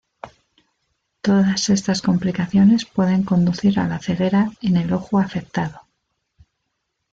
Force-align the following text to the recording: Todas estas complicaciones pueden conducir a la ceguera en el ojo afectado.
Todas 1.21 1.69
estas 1.69 2.01
complicaciones 2.01 2.85
pueden 2.85 3.21
conducir 3.21 3.79
a 3.79 3.87
la 3.87 3.99
ceguera 3.99 4.49
en 4.59 4.77
el 4.77 4.91
ojo 4.93 5.19
afectado. 5.19 5.81